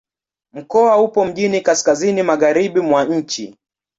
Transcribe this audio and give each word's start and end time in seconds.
Mkoa 0.53 0.97
upo 1.01 1.25
mjini 1.25 1.61
kaskazini-magharibi 1.61 2.81
mwa 2.81 3.03
nchi. 3.05 3.57